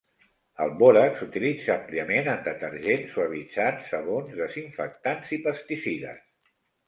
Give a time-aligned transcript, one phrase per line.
[0.63, 6.27] El bòrax s'utilitza àmpliament en detergents, suavitzants, sabons, desinfectants i pesticides.